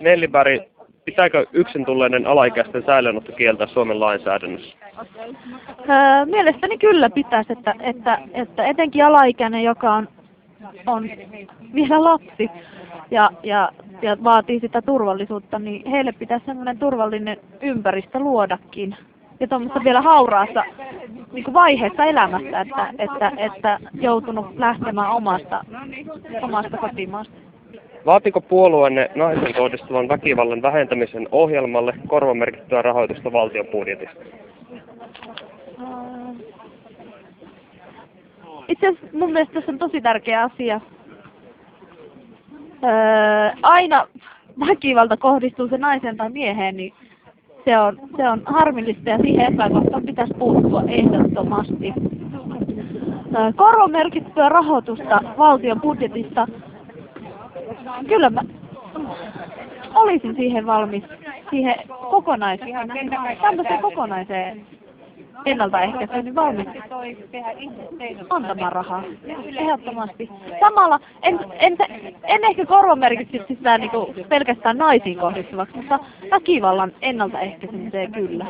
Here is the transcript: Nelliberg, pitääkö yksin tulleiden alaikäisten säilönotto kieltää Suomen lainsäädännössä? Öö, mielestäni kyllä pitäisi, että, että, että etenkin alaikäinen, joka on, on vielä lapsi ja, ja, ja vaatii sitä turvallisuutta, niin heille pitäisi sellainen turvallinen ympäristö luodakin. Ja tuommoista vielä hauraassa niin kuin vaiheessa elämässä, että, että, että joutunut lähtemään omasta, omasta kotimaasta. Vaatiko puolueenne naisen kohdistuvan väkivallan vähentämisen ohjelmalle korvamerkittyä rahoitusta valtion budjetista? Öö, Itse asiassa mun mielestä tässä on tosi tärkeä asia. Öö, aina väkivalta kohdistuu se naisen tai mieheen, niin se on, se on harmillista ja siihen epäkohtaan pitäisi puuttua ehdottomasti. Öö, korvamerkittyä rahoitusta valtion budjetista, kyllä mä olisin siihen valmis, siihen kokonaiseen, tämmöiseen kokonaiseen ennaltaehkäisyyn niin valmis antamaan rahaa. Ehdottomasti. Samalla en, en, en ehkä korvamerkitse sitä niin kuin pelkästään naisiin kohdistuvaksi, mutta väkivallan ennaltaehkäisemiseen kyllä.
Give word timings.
Nelliberg, 0.00 0.62
pitääkö 1.04 1.46
yksin 1.52 1.84
tulleiden 1.84 2.26
alaikäisten 2.26 2.82
säilönotto 2.86 3.32
kieltää 3.32 3.66
Suomen 3.66 4.00
lainsäädännössä? 4.00 4.76
Öö, 5.88 6.24
mielestäni 6.24 6.78
kyllä 6.78 7.10
pitäisi, 7.10 7.52
että, 7.52 7.74
että, 7.80 8.18
että 8.34 8.64
etenkin 8.64 9.04
alaikäinen, 9.04 9.64
joka 9.64 9.94
on, 9.94 10.08
on 10.86 11.10
vielä 11.74 12.04
lapsi 12.04 12.50
ja, 13.10 13.30
ja, 13.42 13.72
ja 14.02 14.16
vaatii 14.24 14.60
sitä 14.60 14.82
turvallisuutta, 14.82 15.58
niin 15.58 15.90
heille 15.90 16.12
pitäisi 16.12 16.46
sellainen 16.46 16.78
turvallinen 16.78 17.36
ympäristö 17.62 18.18
luodakin. 18.18 18.96
Ja 19.40 19.48
tuommoista 19.48 19.84
vielä 19.84 20.02
hauraassa 20.02 20.64
niin 21.32 21.44
kuin 21.44 21.54
vaiheessa 21.54 22.04
elämässä, 22.04 22.60
että, 22.60 22.94
että, 22.98 23.32
että 23.36 23.78
joutunut 23.92 24.58
lähtemään 24.58 25.10
omasta, 25.10 25.64
omasta 26.42 26.76
kotimaasta. 26.76 27.49
Vaatiko 28.06 28.40
puolueenne 28.40 29.10
naisen 29.14 29.54
kohdistuvan 29.54 30.08
väkivallan 30.08 30.62
vähentämisen 30.62 31.28
ohjelmalle 31.32 31.94
korvamerkittyä 32.06 32.82
rahoitusta 32.82 33.32
valtion 33.32 33.66
budjetista? 33.66 34.20
Öö, 35.80 35.86
Itse 38.68 38.88
asiassa 38.88 39.06
mun 39.18 39.32
mielestä 39.32 39.54
tässä 39.54 39.72
on 39.72 39.78
tosi 39.78 40.00
tärkeä 40.00 40.42
asia. 40.42 40.80
Öö, 42.84 42.90
aina 43.62 44.06
väkivalta 44.68 45.16
kohdistuu 45.16 45.68
se 45.68 45.78
naisen 45.78 46.16
tai 46.16 46.30
mieheen, 46.30 46.76
niin 46.76 46.92
se 47.64 47.78
on, 47.78 48.00
se 48.16 48.28
on 48.28 48.42
harmillista 48.46 49.10
ja 49.10 49.18
siihen 49.18 49.52
epäkohtaan 49.54 50.02
pitäisi 50.02 50.34
puuttua 50.34 50.82
ehdottomasti. 50.88 51.94
Öö, 53.36 53.52
korvamerkittyä 53.56 54.48
rahoitusta 54.48 55.20
valtion 55.38 55.80
budjetista, 55.80 56.46
kyllä 58.08 58.30
mä 58.30 58.42
olisin 59.94 60.36
siihen 60.36 60.66
valmis, 60.66 61.04
siihen 61.50 61.74
kokonaiseen, 62.10 62.88
tämmöiseen 63.40 63.80
kokonaiseen 63.80 64.66
ennaltaehkäisyyn 65.44 66.24
niin 66.24 66.34
valmis 66.34 66.66
antamaan 68.30 68.72
rahaa. 68.72 69.02
Ehdottomasti. 69.56 70.30
Samalla 70.60 71.00
en, 71.22 71.40
en, 71.58 71.76
en 72.24 72.44
ehkä 72.44 72.66
korvamerkitse 72.66 73.44
sitä 73.48 73.78
niin 73.78 73.90
kuin 73.90 74.14
pelkästään 74.28 74.78
naisiin 74.78 75.18
kohdistuvaksi, 75.18 75.76
mutta 75.76 75.98
väkivallan 76.30 76.92
ennaltaehkäisemiseen 77.02 78.12
kyllä. 78.12 78.46